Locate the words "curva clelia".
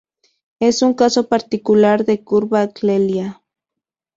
2.23-3.39